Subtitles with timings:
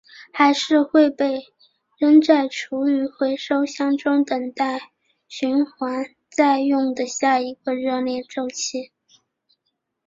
[0.33, 1.43] 还是会被
[1.99, 4.89] 扔在厨余回收箱中等待
[5.27, 8.91] 循环再用的下一个热恋周期？